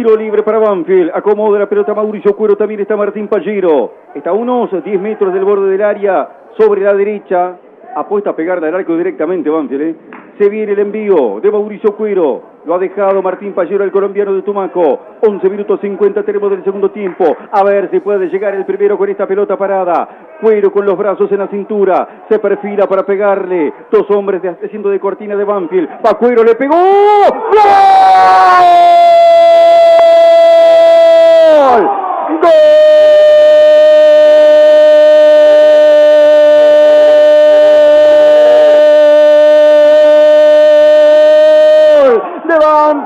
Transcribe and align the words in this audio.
Tiro 0.00 0.16
libre 0.16 0.42
para 0.42 0.58
Banfield. 0.58 1.10
Acomoda 1.12 1.58
la 1.58 1.68
pelota 1.68 1.92
Mauricio 1.92 2.34
Cuero. 2.34 2.56
También 2.56 2.80
está 2.80 2.96
Martín 2.96 3.28
Pallero. 3.28 3.92
Está 4.14 4.30
a 4.30 4.32
unos 4.32 4.70
10 4.82 4.98
metros 4.98 5.34
del 5.34 5.44
borde 5.44 5.70
del 5.70 5.82
área. 5.82 6.26
Sobre 6.56 6.80
la 6.80 6.94
derecha. 6.94 7.58
Apuesta 7.94 8.30
a 8.30 8.32
pegarle 8.34 8.68
al 8.68 8.76
arco 8.76 8.96
directamente 8.96 9.50
Banfield. 9.50 9.82
¿eh? 9.82 9.94
Se 10.38 10.48
viene 10.48 10.72
el 10.72 10.78
envío 10.78 11.38
de 11.42 11.50
Mauricio 11.50 11.94
Cuero. 11.96 12.40
Lo 12.64 12.76
ha 12.76 12.78
dejado 12.78 13.20
Martín 13.20 13.52
Pallero, 13.52 13.84
el 13.84 13.92
colombiano 13.92 14.32
de 14.32 14.40
Tumaco. 14.40 15.00
11 15.20 15.50
minutos 15.50 15.78
50 15.82 16.22
tenemos 16.22 16.50
del 16.50 16.64
segundo 16.64 16.90
tiempo. 16.90 17.36
A 17.52 17.62
ver 17.62 17.90
si 17.90 18.00
puede 18.00 18.30
llegar 18.30 18.54
el 18.54 18.64
primero 18.64 18.96
con 18.96 19.10
esta 19.10 19.26
pelota 19.26 19.58
parada. 19.58 20.08
Cuero 20.40 20.72
con 20.72 20.86
los 20.86 20.96
brazos 20.96 21.30
en 21.30 21.40
la 21.40 21.48
cintura. 21.48 22.24
Se 22.26 22.38
perfila 22.38 22.86
para 22.86 23.04
pegarle. 23.04 23.70
Dos 23.92 24.10
hombres 24.12 24.40
de, 24.40 24.48
haciendo 24.48 24.88
de 24.88 24.98
cortina 24.98 25.36
de 25.36 25.44
Banfield. 25.44 25.90
Va 26.06 26.14
Cuero, 26.14 26.42
le 26.42 26.54
pegó. 26.54 26.74
¡Gol! 27.52 28.99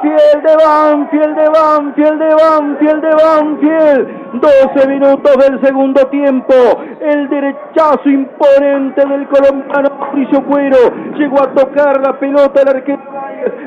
Banfield, 0.04 0.44
de 0.44 0.56
Banfield, 0.56 1.36
de 1.36 1.48
Banfield, 1.48 2.18
de 2.18 2.34
Banfield, 2.34 3.02
de 3.02 3.14
Banfield. 3.14 4.24
12 4.40 4.88
minutos 4.88 5.36
del 5.36 5.60
segundo 5.64 6.06
tiempo. 6.08 6.54
El 7.00 7.28
derechazo 7.28 8.08
imponente 8.08 9.06
del 9.06 9.27
colombiano 9.28 9.96
Mauricio 9.98 10.44
Cuero. 10.44 10.92
Llegó 11.16 11.42
a 11.42 11.54
tocar 11.54 12.00
la 12.00 12.18
pelota 12.18 12.60
al 12.62 12.68
arquero 12.77 13.03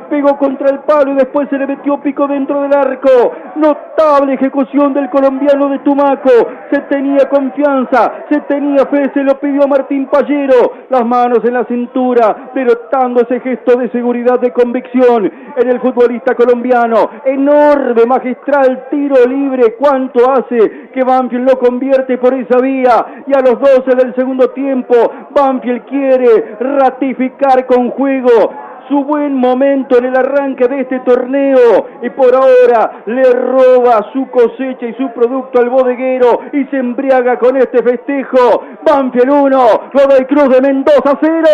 pegó 0.09 0.37
contra 0.37 0.69
el 0.69 0.79
palo 0.79 1.11
y 1.11 1.15
después 1.15 1.49
se 1.49 1.57
le 1.57 1.67
metió 1.67 1.99
pico 2.01 2.27
dentro 2.27 2.61
del 2.61 2.73
arco. 2.73 3.31
Notable 3.55 4.33
ejecución 4.33 4.93
del 4.93 5.09
colombiano 5.09 5.69
de 5.69 5.79
Tumaco. 5.79 6.29
Se 6.71 6.81
tenía 6.81 7.29
confianza, 7.29 8.25
se 8.29 8.41
tenía 8.41 8.85
fe, 8.85 9.11
se 9.13 9.23
lo 9.23 9.39
pidió 9.39 9.67
Martín 9.67 10.07
Pallero. 10.07 10.73
Las 10.89 11.05
manos 11.05 11.39
en 11.43 11.53
la 11.53 11.65
cintura, 11.65 12.51
derrotando 12.53 13.21
ese 13.21 13.39
gesto 13.39 13.77
de 13.77 13.89
seguridad, 13.89 14.39
de 14.39 14.51
convicción 14.51 15.31
en 15.55 15.69
el 15.69 15.79
futbolista 15.81 16.35
colombiano. 16.35 17.09
Enorme, 17.25 18.05
magistral 18.05 18.87
tiro 18.89 19.15
libre. 19.27 19.75
¿Cuánto 19.77 20.31
hace 20.31 20.89
que 20.93 21.03
Banfield 21.03 21.49
lo 21.49 21.59
convierte 21.59 22.17
por 22.17 22.33
esa 22.33 22.59
vía? 22.59 23.23
Y 23.25 23.33
a 23.33 23.41
los 23.41 23.59
12 23.59 23.95
del 23.95 24.15
segundo 24.15 24.49
tiempo, 24.49 24.95
Banfield 25.35 25.85
quiere 25.85 26.57
ratificar 26.59 27.65
con 27.65 27.91
juego 27.91 28.66
su 28.87 29.03
buen 29.03 29.33
momento 29.33 29.97
en 29.97 30.05
el 30.05 30.15
arranque 30.15 30.67
de 30.67 30.81
este 30.81 30.99
torneo 31.01 31.87
y 32.01 32.09
por 32.11 32.33
ahora 32.33 33.03
le 33.05 33.23
roba 33.23 34.09
su 34.13 34.29
cosecha 34.29 34.85
y 34.85 34.93
su 34.93 35.11
producto 35.13 35.59
al 35.59 35.69
bodeguero 35.69 36.41
y 36.53 36.65
se 36.65 36.77
embriaga 36.77 37.37
con 37.37 37.57
este 37.57 37.83
festejo. 37.83 38.63
Banfield 38.85 39.31
1, 39.31 39.67
Godoy 39.93 40.25
Cruz 40.25 40.49
de 40.49 40.61
Mendoza 40.61 41.17
0. 41.21 41.47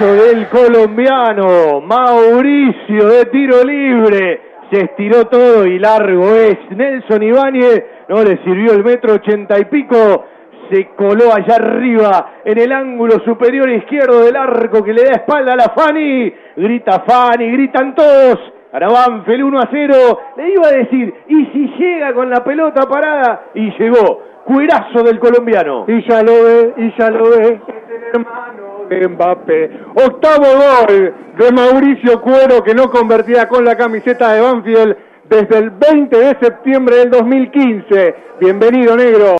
del 0.00 0.48
colombiano 0.48 1.80
Mauricio 1.80 3.06
de 3.08 3.26
tiro 3.26 3.62
libre 3.62 4.40
se 4.70 4.84
estiró 4.84 5.26
todo 5.26 5.64
y 5.66 5.78
largo 5.78 6.34
es 6.34 6.58
Nelson 6.70 7.22
Ibáñez 7.22 7.84
no 8.08 8.22
le 8.24 8.38
sirvió 8.42 8.72
el 8.72 8.82
metro 8.82 9.14
ochenta 9.14 9.58
y 9.60 9.64
pico 9.66 10.24
se 10.70 10.88
coló 10.96 11.34
allá 11.34 11.56
arriba 11.56 12.34
en 12.44 12.58
el 12.58 12.72
ángulo 12.72 13.20
superior 13.24 13.68
izquierdo 13.70 14.24
del 14.24 14.36
arco 14.36 14.82
que 14.82 14.92
le 14.92 15.04
da 15.04 15.12
espalda 15.12 15.52
a 15.52 15.56
la 15.56 15.72
Fanny. 15.74 16.32
Grita 16.56 17.04
Fanny, 17.06 17.50
gritan 17.52 17.94
todos. 17.94 18.38
Para 18.70 18.88
Banfield 18.88 19.44
1 19.44 19.58
a 19.58 19.68
0. 19.70 19.94
Le 20.36 20.50
iba 20.54 20.66
a 20.66 20.72
decir, 20.72 21.14
¿y 21.28 21.46
si 21.46 21.68
llega 21.78 22.14
con 22.14 22.30
la 22.30 22.42
pelota 22.42 22.88
parada? 22.88 23.46
Y 23.54 23.70
llegó. 23.78 24.22
Cuerazo 24.44 25.02
del 25.04 25.18
colombiano. 25.18 25.84
Y 25.86 26.02
ya 26.08 26.22
lo 26.22 26.32
ve, 26.32 26.74
y 26.76 26.94
ya 26.98 27.10
lo 27.10 27.30
ve. 27.30 27.60
Es 27.68 27.94
el 27.94 28.02
hermano 28.14 28.86
de 28.88 29.08
Mbappé. 29.08 29.70
Octavo 29.94 30.46
gol 30.46 31.14
de 31.36 31.52
Mauricio 31.52 32.20
Cuero 32.20 32.62
que 32.64 32.74
no 32.74 32.90
convertía 32.90 33.46
con 33.46 33.64
la 33.64 33.76
camiseta 33.76 34.32
de 34.32 34.40
Banfield 34.40 34.96
desde 35.28 35.58
el 35.58 35.70
20 35.70 36.16
de 36.18 36.36
septiembre 36.40 36.96
del 36.96 37.10
2015. 37.10 38.14
Bienvenido, 38.40 38.96
negro. 38.96 39.26